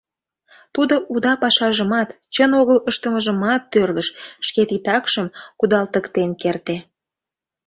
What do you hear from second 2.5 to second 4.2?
огыл ыштымыжымат тӧрлыш,